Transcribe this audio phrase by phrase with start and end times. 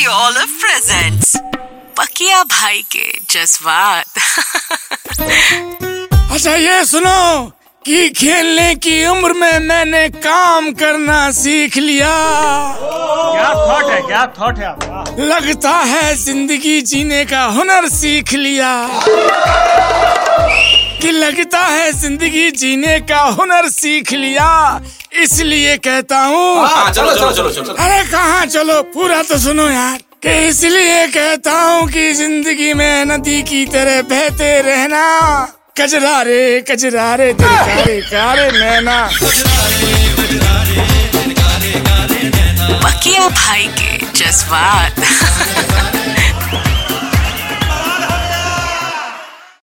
[0.00, 1.24] Radio all of present
[1.96, 4.18] पकिया भाई के जज्बात।
[6.32, 7.50] अच्छा ये सुनो
[7.84, 12.14] कि खेलने की उम्र में मैंने काम करना सीख लिया।
[12.78, 14.66] क्या थॉट है क्या थॉट है?
[14.66, 18.72] आपका लगता है ज़िंदगी जीने का हुनर सीख लिया।
[21.30, 24.48] लगता है ज़िंदगी जीने का हुनर सीख लिया।
[25.22, 28.82] इसलिए कहता हूँ। हाँ चलो चलो चलो चलो अरे कहाँ चलो?
[28.94, 34.50] पूरा तो सुनो यार। कि इसलिए कहता हूँ कि ज़िंदगी में नदी की तरह बहते
[34.62, 35.04] रहना।
[35.80, 38.98] कजरा रे कजरा रे तेरे कारे नैना
[43.30, 45.00] भाई के जज्बात।